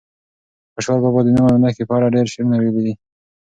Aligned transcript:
خوشحال 0.73 0.99
بابا 1.03 1.21
د 1.23 1.27
نوم 1.35 1.47
او 1.51 1.57
نښې 1.63 1.83
په 1.89 1.93
اړه 1.97 2.13
ډېر 2.15 2.25
شعرونه 2.31 2.55
ویلي 2.57 2.81
دي. 2.85 2.93